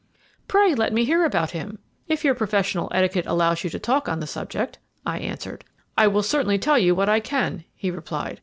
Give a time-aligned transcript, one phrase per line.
[0.47, 4.19] "Pray let me hear about him, if your professional etiquette allows you to talk on
[4.19, 5.63] the subject," I answered.
[5.95, 8.39] "I will certainly tell you what I can," he replied.